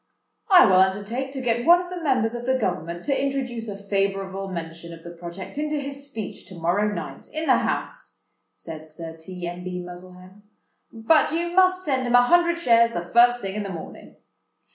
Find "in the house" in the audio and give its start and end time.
7.31-8.21